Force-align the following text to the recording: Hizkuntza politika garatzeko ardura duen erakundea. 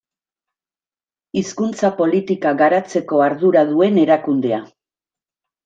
Hizkuntza 1.41 1.91
politika 1.99 2.55
garatzeko 2.63 3.23
ardura 3.29 3.65
duen 3.71 4.03
erakundea. 4.09 4.65